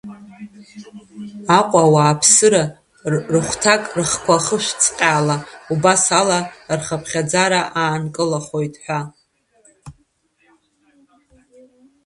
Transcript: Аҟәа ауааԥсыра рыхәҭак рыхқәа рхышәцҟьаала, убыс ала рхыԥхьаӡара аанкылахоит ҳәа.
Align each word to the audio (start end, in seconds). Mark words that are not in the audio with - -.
Аҟәа 1.57 1.81
ауааԥсыра 1.87 2.63
рыхәҭак 3.33 3.83
рыхқәа 3.97 4.35
рхышәцҟьаала, 4.39 5.37
убыс 5.73 6.03
ала 6.19 6.39
рхыԥхьаӡара 6.77 7.61
аанкылахоит 7.81 8.75
ҳәа. 8.83 9.01